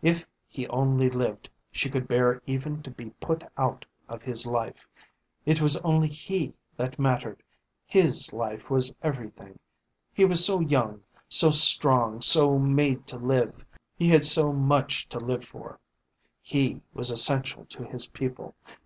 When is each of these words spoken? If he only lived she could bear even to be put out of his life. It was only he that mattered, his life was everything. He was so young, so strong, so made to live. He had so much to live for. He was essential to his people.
If 0.00 0.26
he 0.48 0.66
only 0.68 1.10
lived 1.10 1.50
she 1.70 1.90
could 1.90 2.08
bear 2.08 2.40
even 2.46 2.82
to 2.84 2.90
be 2.90 3.10
put 3.20 3.44
out 3.58 3.84
of 4.08 4.22
his 4.22 4.46
life. 4.46 4.88
It 5.44 5.60
was 5.60 5.76
only 5.82 6.08
he 6.08 6.54
that 6.78 6.98
mattered, 6.98 7.42
his 7.84 8.32
life 8.32 8.70
was 8.70 8.94
everything. 9.02 9.58
He 10.10 10.24
was 10.24 10.42
so 10.42 10.60
young, 10.60 11.02
so 11.28 11.50
strong, 11.50 12.22
so 12.22 12.58
made 12.58 13.06
to 13.08 13.18
live. 13.18 13.62
He 13.94 14.08
had 14.08 14.24
so 14.24 14.54
much 14.54 15.06
to 15.10 15.18
live 15.18 15.44
for. 15.44 15.78
He 16.40 16.80
was 16.94 17.10
essential 17.10 17.66
to 17.66 17.84
his 17.84 18.06
people. 18.06 18.54